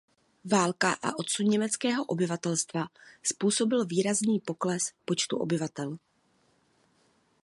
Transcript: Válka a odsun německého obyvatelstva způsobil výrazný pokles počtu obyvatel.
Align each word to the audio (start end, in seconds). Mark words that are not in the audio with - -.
Válka 0.45 0.91
a 1.01 1.15
odsun 1.15 1.45
německého 1.45 2.05
obyvatelstva 2.05 2.87
způsobil 3.23 3.85
výrazný 3.85 4.39
pokles 4.39 4.93
počtu 5.05 5.37
obyvatel. 5.37 5.97